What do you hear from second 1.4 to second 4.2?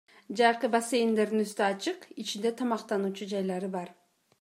үстү ачык, ичинде тамактануучу жайлары бар.